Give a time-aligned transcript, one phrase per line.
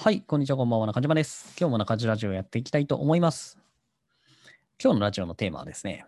[0.00, 1.56] はい、こんにちは、こんばんは、中島です。
[1.58, 3.58] 今日も中島ラジオやっていきたいと思います。
[4.80, 6.06] 今日のラジオのテーマはですね、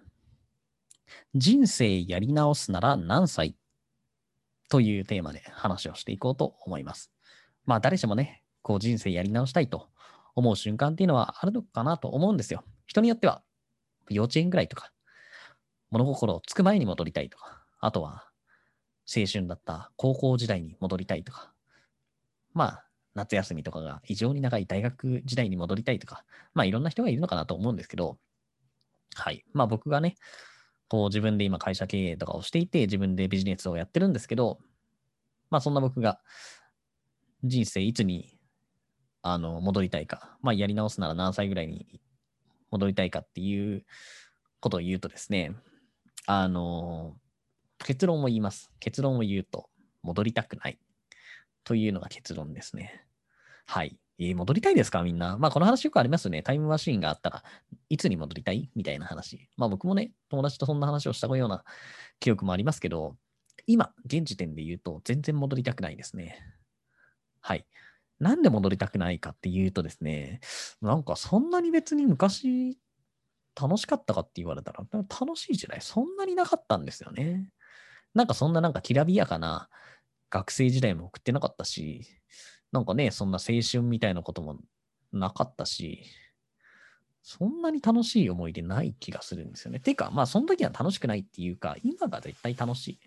[1.34, 3.56] 人生やり直すなら何歳
[4.68, 7.10] というテーマで話をしていこうと思います。
[7.66, 9.88] まあ、誰しもね、こう人生やり直したいと
[10.36, 12.62] 思う瞬間っていうのはあるのかなと思うんですよ。
[12.86, 13.42] 人によっては、
[14.08, 14.92] 幼稚園ぐらいとか、
[15.90, 18.30] 物心をつく前に戻りたいとか、あとは
[19.12, 21.52] 青春だった高校時代に戻りたいとか、
[22.54, 22.84] まあ、
[23.20, 28.18] 夏休みとかが異常に長い大学時代に戻りたいとか、まあいろんな人がいるのかなと思うんですけど、
[29.14, 29.44] はい。
[29.52, 30.16] まあ僕がね、
[30.88, 34.58] こう自分で今会社経営とかをしていて、自分でビジネスをやってるんですけど、
[35.50, 36.20] まあそんな僕が
[37.44, 38.38] 人生いつに
[39.22, 42.00] あの戻りたいか、まあやり直すなら何歳ぐらいに
[42.70, 43.84] 戻りたいかっていう
[44.60, 45.54] ことを言うとですね、
[46.26, 47.16] あの、
[47.84, 48.70] 結論を言います。
[48.78, 49.68] 結論を言うと、
[50.02, 50.78] 戻りたくない。
[51.64, 53.04] というのが結論ですね。
[53.66, 53.98] はい。
[54.18, 55.02] えー戻りたいですか？
[55.02, 55.38] みんな。
[55.38, 56.42] まあ、この話よくありますよね。
[56.42, 57.42] タイムマシーンがあったら
[57.88, 58.70] いつに戻りたい？
[58.74, 59.48] みたいな話。
[59.56, 61.64] まあ、僕もね、友達とそんな話をしたような
[62.18, 63.16] 記憶もありますけど、
[63.66, 66.38] 今、現時点で言うと、全然戻りたくないですね。
[67.40, 67.66] はい。
[68.18, 70.40] なんで戻りたくないかっていうとですね、
[70.82, 72.78] なんかそんなに別に昔
[73.58, 77.48] 楽しかったかって言われたら、楽しい時代そんなになかったんですよね。
[78.12, 79.70] なんかそんななんかきらびやかな
[80.28, 82.06] 学生時代も送ってなかったし、
[82.72, 84.58] なんかね、そんな青春みたいなことも
[85.12, 86.04] なかったし、
[87.22, 89.80] そんなに楽しい思い出ない気がするんですよね。
[89.80, 93.00] てか、まあ、その時は楽しくないっていうか、今が絶対楽しい。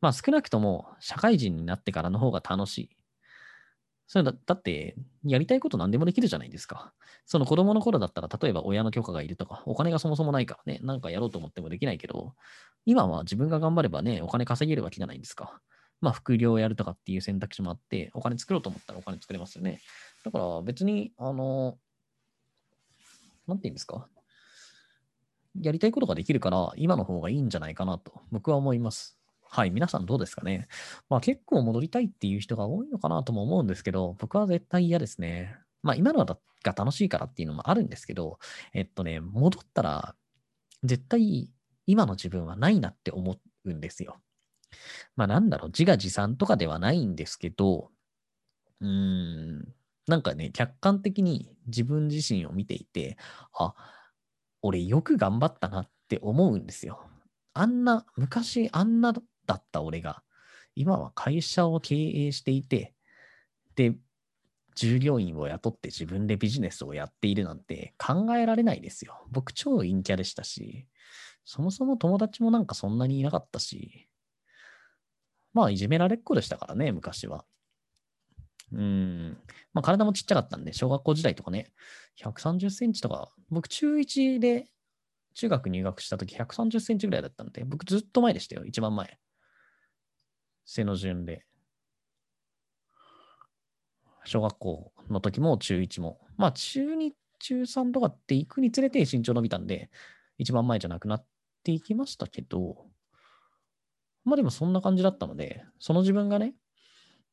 [0.00, 2.96] まあ、少なくとも社会人になってからの方が楽しい。
[4.06, 6.92] それだだって、やりたいこと何でもできるじゃないですか。
[7.24, 12.34] その子供の頃だったら、例えば親の許可がいるとか、お金がそもそもないからね、なんかやろうと思ってもできないけど、
[12.84, 15.60] 今は自分が頑張ればね、お金稼げるわけじゃないですか。
[16.00, 19.80] まあ、副業をやるとかっていう選択肢もあって、お金作ろうと思ったらお金作れますよね。
[20.24, 21.78] だから別に、あの、
[23.46, 24.08] なんて言うんですか？
[25.60, 29.18] やりたいことができるから、今の方がいいんじゃないかなと、僕は思います。
[29.48, 30.68] はい、皆さんどうですかね？
[31.08, 35.56] まあ結構戻りたいっていう人が多いのかなとも思うんですけど、僕は絶対嫌ですね。
[35.82, 38.38] まあ今のが楽しいからっていうのもあるんですけど、
[38.74, 40.14] えっとね、戻ったら、
[40.82, 41.48] 絶対
[41.86, 44.16] 今の自分はないなって思うんですよ。
[45.16, 47.90] まあなんだろう、自画自賛とかではないんですけど、
[48.80, 49.74] うーん、
[50.06, 53.16] なんかね、客観的に自分自身を見ていて、
[53.54, 53.74] あ、
[54.62, 57.00] 俺よく頑張ったなって思うんですよ。
[57.54, 59.12] あんな、昔あんな
[59.46, 60.22] だった俺が、
[60.74, 62.94] 今は会社を経営していて、
[63.76, 63.96] で、
[64.74, 69.26] 従業員を雇って自分でビジネスをやっているなんて考えられないですよ。
[69.30, 70.86] 僕超陰キャでしたし、
[71.44, 74.05] そもそも友達もなんかそんなにいなかったし、
[75.56, 77.46] まあいじめられっ子でしたからね、昔は。
[78.72, 79.38] うん。
[79.72, 81.72] まあ体もちっちゃかったんで、小学校時代とかね、
[82.16, 84.66] 130センチとか、僕中1で
[85.32, 89.18] 中学入学した時130センチぐらいだったんで、僕ずっと前でしたよ、一番前。
[90.66, 91.46] 背の順で。
[94.24, 96.20] 小学校の時も中1も。
[96.36, 99.88] まあ中2、中3とかって行くにつれて身長伸びたんで、
[100.36, 101.26] 一番前じゃなくなっ
[101.62, 102.84] ていきましたけど、
[104.26, 106.54] まあでもそんな感じだったので、その自分がね、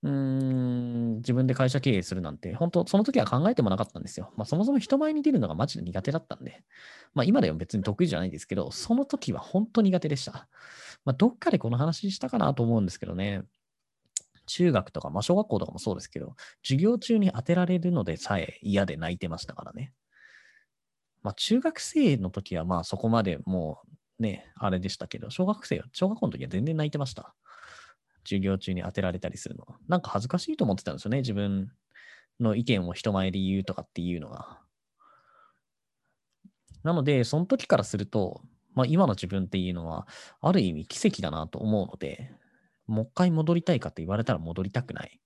[0.03, 4.31] うーん、自分で会社経営するなんて、本当その時は考えてもなかったんですよ。
[4.37, 6.63] まあそもそも人前に出るのがマジで苦手だったんで、
[7.15, 10.47] まあ今では別に得意じゃないですけど、その時は本当苦手でした。
[11.05, 13.43] まあどっかでこの話したかなと思うんですけどね、
[14.45, 19.93] 中学とか、まあ小学校とかもそうですけど、授業中に当てられるのでさえ嫌で泣いてましたからね。
[21.23, 23.87] まあ中学生の時はまあそこまでもう
[24.23, 27.35] ね、あれでしたけど、小学生は、小学校の時は全然泣いてました。
[28.25, 29.67] 授業中に当てられたりするの。
[29.87, 31.17] なんか恥ずかしいと思ってたんですよね。
[31.19, 31.71] 自分
[32.39, 34.59] の意見を人前で言うとかっていうのが。
[36.83, 38.41] なので、その時からすると、
[38.73, 40.07] まあ今の自分っていうのは、
[40.41, 42.31] ある意味奇跡だなと思うので、
[42.87, 45.19] もう一回戻りたいかって言われたら戻りたくない。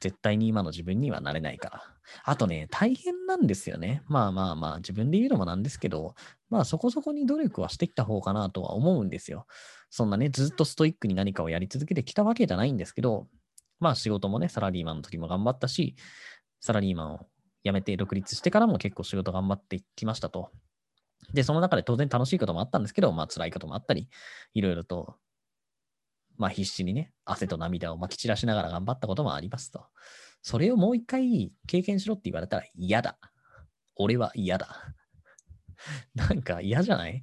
[0.00, 1.82] 絶対に今の自分にはなれないから。
[2.24, 4.02] あとね、大変なんですよね。
[4.06, 6.14] まあまあまあ、自分で言うのもなんですけど、
[6.50, 9.46] まあそこそこに努力はしてきた方かなとは思うんですよ。
[9.90, 13.26] そんなね、ずっとストイックに何かをやり続けてきたわけじゃないんですけど、
[13.80, 15.96] まあ仕事もね、サラリーマンの時も頑張ったし、
[16.60, 17.26] サラリーマンを
[17.64, 20.50] 辞めて独立してからも結構仕事頑張ってきましたと。
[21.32, 24.08] で、その中で当然楽しいこともあったんですけど、まあ辛いこともあったり、
[24.54, 25.16] いろいろと、
[26.38, 29.84] まあ必死にね、汗と涙をまき散らしながら頑張ったこともありますと。
[30.40, 33.18] それをもう一回経験しろって言われたら嫌だ。
[33.96, 34.94] 俺は嫌だ。
[36.14, 37.22] なんか嫌じゃない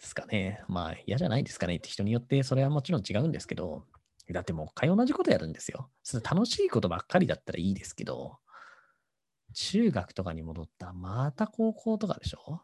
[0.00, 0.62] すかね。
[0.68, 3.84] まあ嫌じゃないですかねって人によってそれはもちろん違うんですけど、
[4.30, 5.90] だってもう一回同じことやるんですよ。
[6.02, 8.38] それ楽しいことばっかりだったらいいですけど、
[9.54, 12.60] 中学とかに戻ったらまた高校とかでしょ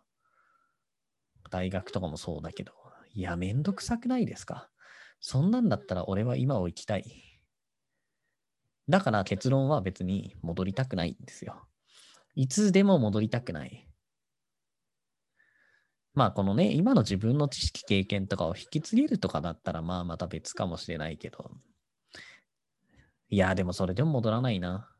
[1.51, 2.73] 大学とかもそうだけど、
[3.15, 4.69] いや、めんどくさくないですか
[5.27, 7.41] そんなんだったら俺は今を生きたい。
[8.91, 11.67] だから結論は別に戻りたくないんですよ。
[12.35, 13.89] いつでも戻りたくない。
[16.13, 21.51] まあこのね、今の自分の知識経験とかを引き継げるとかだったらまあまた別かもしれないけど。
[23.31, 24.95] いや、でもそれでも戻らないな。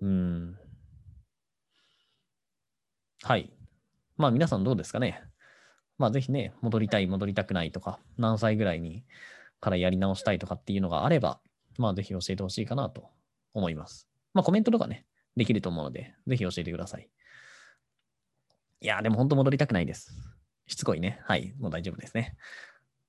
[0.00, 0.58] うん。
[3.22, 3.50] はい。
[4.16, 5.22] まあ皆さんどうですかね？
[5.98, 9.04] まあぜひね、戻りたい、戻りたくないとか、何歳ぐらいに
[9.60, 11.40] からやり直したいとかっていうのがあれば、
[11.76, 13.10] まあぜひ教えてほしいかなと
[13.52, 14.08] 思います。
[14.32, 15.04] まあコメントとかね、
[15.36, 17.08] できると思うので、ぜひ教えてください。
[18.80, 20.12] いや、でも本当戻りたくないです。
[20.66, 21.20] しつこいね。
[21.24, 22.36] はい、もう大丈夫ですね。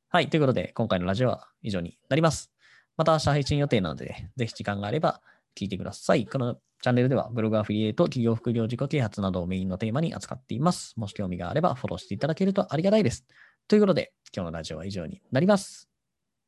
[0.09, 2.51] はい、ということで、今回のラジオは以上になります。
[2.97, 5.21] また明日配信予定なので、ぜひ時間があれば
[5.59, 6.25] 聞いてください。
[6.25, 10.94] このチャンネルではブログアフィリエイト、企業副業自己啓発などをメインのテーマに扱っています。
[10.97, 13.25] もし興味があればフォローしていただけるとありがたいです。
[13.67, 15.89] ということで、今日のラジオは以上になります。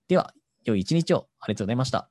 [0.07, 2.10] では、良い一日をありがとうございました。